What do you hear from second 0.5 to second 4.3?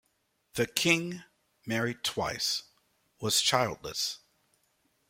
The King, married twice, was childless.